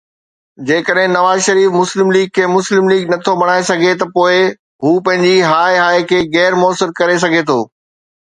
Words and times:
جيڪڏهن 0.67 1.11
نواز 1.15 1.41
شريف 1.47 1.75
مسلم 1.81 2.07
ليگ 2.15 2.31
کي 2.37 2.47
مسلم 2.53 2.87
ليگ 2.91 3.11
نه 3.11 3.19
ٿو 3.27 3.35
بڻائي 3.41 3.67
سگهي 3.67 3.91
ته 3.99 4.07
پوءِ 4.15 4.39
هو 4.87 4.95
پنهنجي 5.09 5.35
”هاءِ 5.51 5.77
هاءِ“ 5.83 6.01
کي 6.13 6.23
غير 6.39 6.59
موثر 6.63 6.95
ڪري 7.03 7.21
سگهي 7.27 7.45
ٿو. 7.51 7.59